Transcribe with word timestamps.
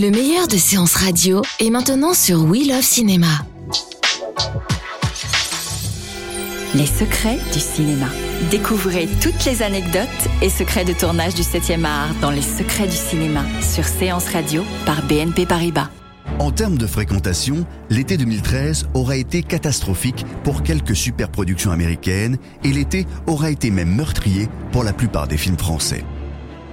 Le 0.00 0.10
meilleur 0.10 0.48
de 0.48 0.56
séances 0.56 0.94
radio 0.94 1.42
est 1.58 1.68
maintenant 1.68 2.14
sur 2.14 2.44
We 2.44 2.66
Love 2.66 2.80
Cinéma. 2.80 3.44
Les 6.74 6.86
secrets 6.86 7.36
du 7.52 7.60
cinéma. 7.60 8.06
Découvrez 8.50 9.10
toutes 9.20 9.44
les 9.44 9.60
anecdotes 9.60 10.08
et 10.40 10.48
secrets 10.48 10.86
de 10.86 10.94
tournage 10.94 11.34
du 11.34 11.42
7e 11.42 11.84
art 11.84 12.14
dans 12.22 12.30
Les 12.30 12.40
secrets 12.40 12.86
du 12.86 12.96
cinéma 12.96 13.44
sur 13.60 13.84
Séance 13.84 14.28
Radio 14.28 14.64
par 14.86 15.02
BNP 15.02 15.44
Paribas. 15.44 15.90
En 16.38 16.50
termes 16.50 16.78
de 16.78 16.86
fréquentation, 16.86 17.66
l'été 17.90 18.16
2013 18.16 18.88
aura 18.94 19.16
été 19.16 19.42
catastrophique 19.42 20.24
pour 20.44 20.62
quelques 20.62 20.96
superproductions 20.96 21.72
américaines 21.72 22.38
et 22.64 22.72
l'été 22.72 23.06
aura 23.26 23.50
été 23.50 23.70
même 23.70 23.94
meurtrier 23.94 24.48
pour 24.72 24.82
la 24.82 24.94
plupart 24.94 25.28
des 25.28 25.36
films 25.36 25.58
français. 25.58 26.06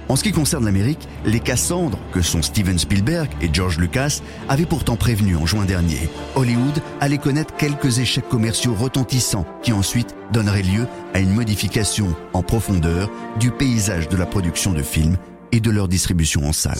En 0.08 0.16
ce 0.16 0.22
qui 0.22 0.32
concerne 0.32 0.64
l'Amérique, 0.64 1.06
les 1.26 1.40
Cassandres, 1.40 1.98
que 2.12 2.22
sont 2.22 2.40
Steven 2.40 2.78
Spielberg 2.78 3.28
et 3.42 3.50
George 3.52 3.78
Lucas, 3.78 4.20
avaient 4.48 4.64
pourtant 4.64 4.96
prévenu 4.96 5.36
en 5.36 5.44
juin 5.44 5.66
dernier. 5.66 6.08
Hollywood 6.34 6.80
allait 7.00 7.18
connaître 7.18 7.54
quelques 7.56 7.98
échecs 7.98 8.28
commerciaux 8.28 8.74
retentissants 8.74 9.46
qui 9.62 9.72
ensuite 9.72 10.14
donneraient 10.32 10.62
lieu 10.62 10.86
à 11.12 11.20
une 11.20 11.34
modification 11.34 12.14
en 12.32 12.42
profondeur 12.42 13.10
du 13.38 13.50
paysage 13.50 14.08
de 14.08 14.16
la 14.16 14.26
production 14.26 14.72
de 14.72 14.82
films 14.82 15.18
et 15.52 15.60
de 15.60 15.70
leur 15.70 15.88
distribution 15.88 16.46
en 16.46 16.52
salle. 16.52 16.78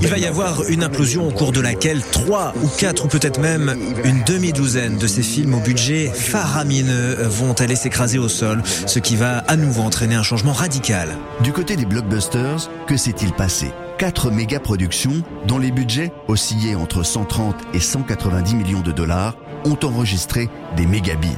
Il 0.00 0.08
va 0.08 0.18
y 0.18 0.26
avoir 0.26 0.62
une 0.68 0.82
implosion 0.82 1.28
au 1.28 1.30
cours 1.30 1.52
de 1.52 1.60
laquelle 1.60 2.02
trois 2.12 2.54
ou 2.62 2.68
quatre 2.78 3.04
ou 3.04 3.08
peut-être 3.08 3.40
même 3.40 3.74
une 4.04 4.22
demi-douzaine 4.24 4.98
de 4.98 5.06
ces 5.06 5.22
films 5.22 5.54
au 5.54 5.60
budget 5.60 6.10
faramineux 6.12 7.16
vont 7.22 7.52
aller 7.54 7.76
s'écraser 7.76 8.18
au 8.18 8.28
sol, 8.28 8.62
ce 8.86 8.98
qui 8.98 9.16
va 9.16 9.38
à 9.38 9.56
nouveau 9.56 9.82
entraîner 9.82 10.14
un 10.14 10.22
changement 10.22 10.52
radical. 10.52 11.16
Du 11.42 11.52
côté 11.52 11.76
des 11.76 11.86
blockbusters, 11.86 12.70
que 12.86 12.96
s'est-il 12.96 13.32
passé? 13.32 13.70
Quatre 13.98 14.30
méga-productions, 14.30 15.22
dont 15.46 15.58
les 15.58 15.70
budgets 15.70 16.12
oscillaient 16.26 16.74
entre 16.74 17.04
130 17.04 17.54
et 17.74 17.80
190 17.80 18.56
millions 18.56 18.80
de 18.80 18.92
dollars, 18.92 19.36
ont 19.64 19.78
enregistré 19.84 20.48
des 20.76 20.86
mégabids 20.86 21.28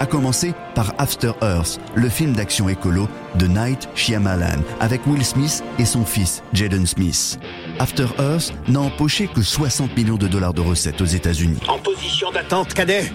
à 0.00 0.06
commencer 0.06 0.54
par 0.74 0.94
After 0.98 1.32
Earth, 1.42 1.78
le 1.94 2.08
film 2.08 2.32
d'action 2.32 2.68
écolo 2.68 3.08
de 3.36 3.46
Night 3.46 3.88
Shyamalan, 3.94 4.60
avec 4.80 5.06
Will 5.06 5.24
Smith 5.24 5.62
et 5.78 5.84
son 5.84 6.04
fils 6.04 6.42
Jaden 6.52 6.86
Smith. 6.86 7.38
After 7.78 8.06
Earth 8.18 8.52
n'a 8.68 8.80
empoché 8.80 9.28
que 9.28 9.42
60 9.42 9.96
millions 9.96 10.16
de 10.16 10.28
dollars 10.28 10.54
de 10.54 10.60
recettes 10.60 11.00
aux 11.00 11.06
États-Unis. 11.06 11.58
En 11.68 11.78
position 11.78 12.30
d'attente, 12.30 12.74
cadet 12.74 13.12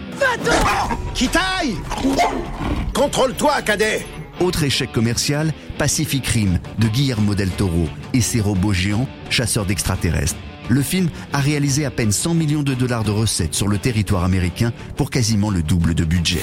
Qui 1.14 1.28
taille? 1.28 1.76
Contrôle-toi, 2.94 3.62
cadet 3.62 4.06
Autre 4.40 4.64
échec 4.64 4.92
commercial, 4.92 5.52
Pacific 5.78 6.26
Rim 6.28 6.60
de 6.78 6.88
Guillermo 6.88 7.36
del 7.36 7.50
Toro 7.50 7.88
et 8.14 8.22
ses 8.22 8.40
robots 8.40 8.74
géants, 8.74 9.08
chasseurs 9.30 9.66
d'extraterrestres 9.66 10.38
le 10.70 10.82
film 10.82 11.10
a 11.34 11.40
réalisé 11.40 11.86
à 11.86 11.92
peine 11.92 12.12
100 12.12 12.34
millions 12.36 12.64
de 12.64 12.74
dollars 12.74 13.04
de 13.04 13.12
recettes 13.12 13.56
sur 13.56 13.68
le 13.68 13.78
territoire 13.78 14.24
américain 14.24 14.72
pour 14.96 15.10
quasiment 15.10 15.50
le 15.50 15.62
double 15.62 15.96
de 15.96 16.06
budget. 16.06 16.42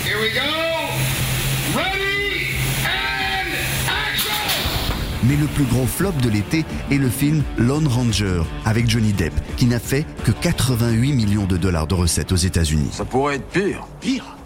Mais 5.24 5.34
le 5.34 5.46
plus 5.46 5.64
gros 5.64 5.86
flop 5.86 6.12
de 6.22 6.28
l'été 6.28 6.64
est 6.90 6.98
le 6.98 7.08
film 7.08 7.42
Lone 7.58 7.88
Ranger 7.88 8.42
avec 8.64 8.88
Johnny 8.88 9.12
Depp, 9.12 9.32
qui 9.56 9.66
n'a 9.66 9.80
fait 9.80 10.06
que 10.24 10.30
88 10.30 11.12
millions 11.12 11.46
de 11.46 11.56
dollars 11.56 11.88
de 11.88 11.94
recettes 11.94 12.30
aux 12.30 12.36
États-Unis. 12.36 12.90
Ça 12.92 13.04
pourrait 13.04 13.36
être 13.36 13.48
pire. 13.48 13.88
Pire? 14.00 14.36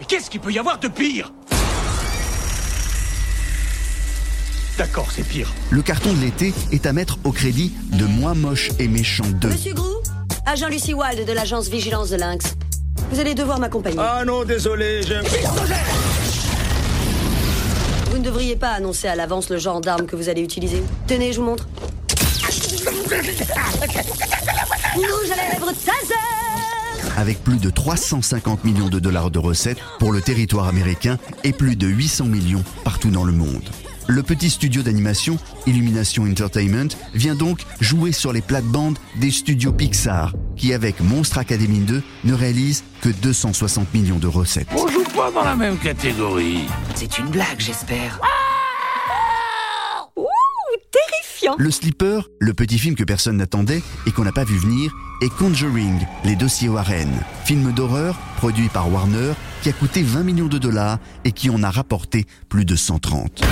Mais 0.00 0.06
qu'est-ce 0.06 0.28
qu'il 0.30 0.40
peut 0.40 0.50
y 0.50 0.58
avoir 0.58 0.80
de 0.80 0.88
pire? 0.88 1.32
D'accord, 4.76 5.06
c'est 5.12 5.22
pire. 5.22 5.52
Le 5.70 5.82
carton 5.82 6.12
de 6.12 6.20
l'été 6.20 6.52
est 6.72 6.84
à 6.86 6.92
mettre 6.92 7.18
au 7.22 7.30
crédit 7.30 7.72
de 7.92 8.06
Moi 8.06 8.34
moche 8.34 8.70
et 8.80 8.88
méchant 8.88 9.24
2. 9.40 9.48
Monsieur 9.48 9.72
Grou, 9.72 10.02
agent 10.46 10.66
Lucie 10.68 10.94
Wild 10.94 11.24
de 11.24 11.32
l'agence 11.32 11.68
Vigilance 11.68 12.10
de 12.10 12.16
Lynx. 12.16 12.56
Vous 13.12 13.20
allez 13.20 13.34
devoir 13.34 13.60
m'accompagner. 13.60 13.98
Ah 14.00 14.24
non, 14.26 14.44
désolé, 14.44 15.02
j'ai 15.06 15.16
un 15.16 15.22
Vous 18.10 18.18
ne 18.18 18.24
devriez 18.24 18.56
pas 18.56 18.70
annoncer 18.70 19.06
à 19.06 19.14
l'avance 19.14 19.48
le 19.48 19.58
genre 19.58 19.80
d'arme 19.80 20.06
que 20.06 20.16
vous 20.16 20.28
allez 20.28 20.42
utiliser. 20.42 20.82
Tenez, 21.06 21.32
je 21.32 21.38
vous 21.38 21.46
montre. 21.46 21.68
Rouge 24.96 25.30
à 25.32 25.36
la 25.36 25.50
lèvre 25.52 25.72
taser 25.72 26.14
Avec 27.16 27.44
plus 27.44 27.58
de 27.58 27.70
350 27.70 28.64
millions 28.64 28.88
de 28.88 28.98
dollars 28.98 29.30
de 29.30 29.38
recettes 29.38 29.78
pour 30.00 30.12
le 30.12 30.20
territoire 30.20 30.66
américain 30.66 31.18
et 31.44 31.52
plus 31.52 31.76
de 31.76 31.86
800 31.86 32.24
millions 32.24 32.64
partout 32.82 33.10
dans 33.10 33.24
le 33.24 33.32
monde. 33.32 33.70
Le 34.06 34.22
petit 34.22 34.50
studio 34.50 34.82
d'animation 34.82 35.38
Illumination 35.66 36.24
Entertainment 36.24 36.88
vient 37.14 37.34
donc 37.34 37.64
jouer 37.80 38.12
sur 38.12 38.32
les 38.32 38.42
plates-bandes 38.42 38.98
des 39.16 39.30
studios 39.30 39.72
Pixar, 39.72 40.34
qui 40.56 40.74
avec 40.74 41.00
Monstre 41.00 41.38
Academy 41.38 41.78
2 41.78 42.02
ne 42.24 42.34
réalisent 42.34 42.84
que 43.00 43.08
260 43.08 43.94
millions 43.94 44.18
de 44.18 44.26
recettes. 44.26 44.68
On 44.76 44.86
joue 44.88 45.04
pas 45.16 45.30
dans 45.30 45.44
la 45.44 45.56
même 45.56 45.78
catégorie. 45.78 46.66
C'est 46.94 47.18
une 47.18 47.28
blague, 47.28 47.58
j'espère. 47.58 48.20
Ouh, 50.16 50.26
terrifiant 50.92 51.54
Le 51.58 51.70
Slipper, 51.70 52.20
le 52.40 52.52
petit 52.52 52.78
film 52.78 52.96
que 52.96 53.04
personne 53.04 53.38
n'attendait 53.38 53.82
et 54.06 54.10
qu'on 54.10 54.24
n'a 54.24 54.32
pas 54.32 54.44
vu 54.44 54.58
venir, 54.58 54.92
et 55.22 55.30
Conjuring, 55.30 56.06
les 56.24 56.36
dossiers 56.36 56.68
Warren, 56.68 57.10
film 57.46 57.72
d'horreur 57.72 58.18
produit 58.36 58.68
par 58.68 58.92
Warner 58.92 59.32
qui 59.62 59.70
a 59.70 59.72
coûté 59.72 60.02
20 60.02 60.24
millions 60.24 60.48
de 60.48 60.58
dollars 60.58 60.98
et 61.24 61.32
qui 61.32 61.48
en 61.48 61.62
a 61.62 61.70
rapporté 61.70 62.26
plus 62.50 62.66
de 62.66 62.76
130. 62.76 63.42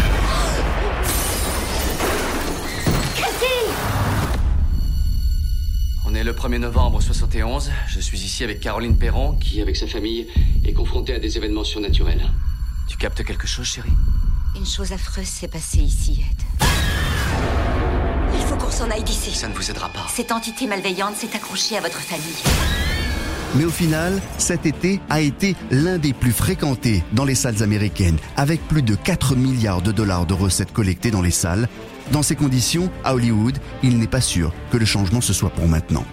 On 6.12 6.15
est 6.15 6.25
le 6.25 6.34
1er 6.34 6.59
novembre 6.59 7.00
71. 7.00 7.71
Je 7.89 7.99
suis 7.99 8.19
ici 8.19 8.45
avec 8.45 8.61
Caroline 8.61 8.99
Perron, 8.99 9.33
qui, 9.33 9.62
avec 9.62 9.78
sa 9.78 9.87
famille, 9.87 10.27
est 10.62 10.75
confrontée 10.75 11.15
à 11.15 11.19
des 11.19 11.39
événements 11.39 11.65
surnaturels. 11.65 12.31
Tu 12.87 12.99
captes 12.99 13.25
quelque 13.25 13.47
chose, 13.47 13.65
chérie? 13.65 13.89
Une 14.55 14.67
chose 14.67 14.93
affreuse 14.93 15.25
s'est 15.25 15.49
passée 15.49 15.78
ici, 15.78 16.21
Ed. 16.31 16.67
Il 18.34 18.41
faut 18.43 18.56
qu'on 18.56 18.71
s'en 18.71 18.91
aille 18.91 19.05
d'ici. 19.05 19.31
Ça 19.31 19.49
ne 19.49 19.55
vous 19.55 19.71
aidera 19.71 19.89
pas. 19.89 20.06
Cette 20.15 20.33
entité 20.33 20.67
malveillante 20.67 21.17
s'est 21.17 21.34
accrochée 21.34 21.78
à 21.78 21.81
votre 21.81 22.00
famille. 22.00 22.43
Mais 23.55 23.65
au 23.65 23.71
final, 23.71 24.21
cet 24.37 24.67
été 24.67 25.00
a 25.09 25.23
été 25.23 25.56
l'un 25.71 25.97
des 25.97 26.12
plus 26.12 26.33
fréquentés 26.33 27.03
dans 27.12 27.25
les 27.25 27.34
salles 27.34 27.62
américaines, 27.62 28.19
avec 28.37 28.61
plus 28.69 28.83
de 28.83 28.97
4 28.97 29.34
milliards 29.34 29.81
de 29.81 29.93
dollars 29.93 30.27
de 30.27 30.34
recettes 30.34 30.75
collectées 30.75 31.11
dans 31.11 31.23
les 31.23 31.31
salles. 31.31 31.71
Dans 32.12 32.23
ces 32.23 32.37
conditions, 32.37 32.91
à 33.05 33.15
Hollywood, 33.15 33.56
il 33.83 33.99
n'est 33.99 34.06
pas 34.06 34.21
sûr 34.21 34.53
que 34.71 34.77
le 34.77 34.84
changement 34.84 35.23
se 35.23 35.33
soit 35.33 35.49
pour 35.49 35.67
maintenant. 35.67 36.05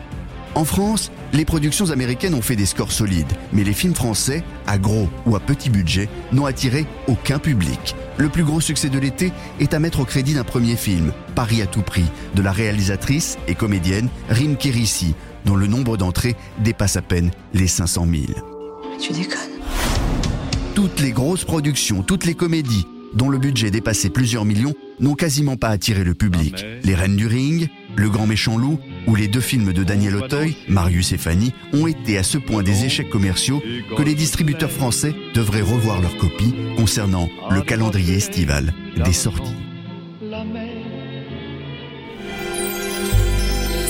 En 0.55 0.63
France, 0.63 1.11
les 1.33 1.43
productions 1.43 1.91
américaines 1.91 2.33
ont 2.33 2.41
fait 2.41 2.55
des 2.55 2.65
scores 2.65 2.93
solides, 2.93 3.31
mais 3.51 3.65
les 3.65 3.73
films 3.73 3.93
français, 3.93 4.43
à 4.65 4.77
gros 4.77 5.09
ou 5.25 5.35
à 5.35 5.41
petit 5.41 5.69
budget, 5.69 6.07
n'ont 6.31 6.45
attiré 6.45 6.85
aucun 7.07 7.37
public. 7.37 7.95
Le 8.17 8.29
plus 8.29 8.45
gros 8.45 8.61
succès 8.61 8.89
de 8.89 8.97
l'été 8.97 9.33
est 9.59 9.73
à 9.73 9.79
mettre 9.79 9.99
au 9.99 10.05
crédit 10.05 10.33
d'un 10.33 10.45
premier 10.45 10.77
film, 10.77 11.11
Paris 11.35 11.61
à 11.61 11.67
tout 11.67 11.81
prix, 11.81 12.05
de 12.33 12.41
la 12.41 12.53
réalisatrice 12.53 13.37
et 13.47 13.55
comédienne 13.55 14.09
Rim 14.29 14.55
Kérissi, 14.55 15.15
dont 15.45 15.55
le 15.55 15.67
nombre 15.67 15.97
d'entrées 15.97 16.37
dépasse 16.63 16.95
à 16.95 17.01
peine 17.01 17.31
les 17.53 17.67
500 17.67 18.07
000. 18.09 18.23
Tu 19.01 19.11
déconnes. 19.11 19.37
Toutes 20.75 21.01
les 21.01 21.11
grosses 21.11 21.43
productions, 21.43 22.03
toutes 22.03 22.25
les 22.25 22.35
comédies, 22.35 22.87
dont 23.13 23.29
le 23.29 23.37
budget 23.37 23.69
dépassait 23.69 24.09
plusieurs 24.09 24.45
millions, 24.45 24.73
n'ont 24.99 25.15
quasiment 25.15 25.57
pas 25.57 25.69
attiré 25.69 26.03
le 26.03 26.13
public. 26.13 26.65
Les 26.83 26.95
Reines 26.95 27.15
du 27.15 27.27
Ring, 27.27 27.69
Le 27.95 28.09
Grand 28.09 28.27
Méchant 28.27 28.57
Loup 28.57 28.79
ou 29.07 29.15
les 29.15 29.27
deux 29.27 29.41
films 29.41 29.73
de 29.73 29.83
Daniel 29.83 30.15
Auteuil, 30.15 30.55
Marius 30.67 31.11
et 31.11 31.17
Fanny, 31.17 31.53
ont 31.73 31.87
été 31.87 32.17
à 32.17 32.23
ce 32.23 32.37
point 32.37 32.63
des 32.63 32.85
échecs 32.85 33.09
commerciaux 33.09 33.61
que 33.95 34.03
les 34.03 34.15
distributeurs 34.15 34.71
français 34.71 35.13
devraient 35.33 35.61
revoir 35.61 36.01
leur 36.01 36.17
copie 36.17 36.53
concernant 36.77 37.29
le 37.49 37.61
calendrier 37.61 38.15
estival 38.15 38.73
des 39.03 39.13
sorties. 39.13 39.55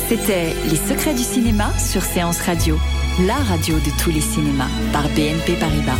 C'était 0.07 0.55
Les 0.69 0.75
secrets 0.75 1.13
du 1.13 1.21
cinéma 1.21 1.71
sur 1.77 2.01
Séance 2.01 2.41
Radio, 2.41 2.79
la 3.27 3.35
radio 3.35 3.75
de 3.75 4.03
tous 4.03 4.09
les 4.09 4.21
cinémas 4.21 4.69
par 4.91 5.03
BNP 5.09 5.53
Paribas. 5.59 5.99